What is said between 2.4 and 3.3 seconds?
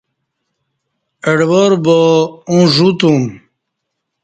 اوں ژ وتُم